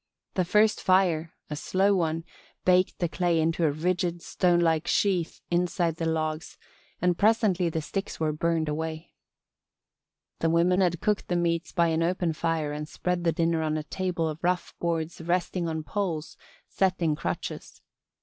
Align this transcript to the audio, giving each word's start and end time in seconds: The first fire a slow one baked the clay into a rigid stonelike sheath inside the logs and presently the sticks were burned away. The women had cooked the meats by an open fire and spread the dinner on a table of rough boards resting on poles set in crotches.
The 0.33 0.45
first 0.45 0.81
fire 0.81 1.31
a 1.47 1.55
slow 1.55 1.93
one 1.95 2.23
baked 2.65 2.97
the 2.97 3.07
clay 3.07 3.39
into 3.39 3.63
a 3.65 3.71
rigid 3.71 4.23
stonelike 4.23 4.87
sheath 4.87 5.41
inside 5.51 5.97
the 5.97 6.07
logs 6.07 6.57
and 7.03 7.19
presently 7.19 7.69
the 7.69 7.83
sticks 7.83 8.19
were 8.19 8.33
burned 8.33 8.67
away. 8.67 9.13
The 10.39 10.49
women 10.49 10.81
had 10.81 11.01
cooked 11.01 11.27
the 11.27 11.35
meats 11.35 11.71
by 11.71 11.89
an 11.89 12.01
open 12.01 12.33
fire 12.33 12.73
and 12.73 12.89
spread 12.89 13.25
the 13.25 13.31
dinner 13.31 13.61
on 13.61 13.77
a 13.77 13.83
table 13.83 14.27
of 14.27 14.43
rough 14.43 14.73
boards 14.79 15.21
resting 15.21 15.67
on 15.69 15.83
poles 15.83 16.35
set 16.67 16.99
in 16.99 17.15
crotches. 17.15 17.79